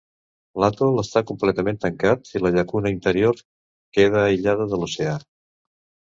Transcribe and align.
L'atol 0.61 1.01
està 1.01 1.21
completament 1.31 1.77
tancat 1.83 2.31
i 2.39 2.41
la 2.45 2.51
llacuna 2.57 2.93
interior 2.95 3.45
queda 3.99 4.25
aïllada 4.33 4.69
de 4.75 4.83
l'oceà. 4.83 5.15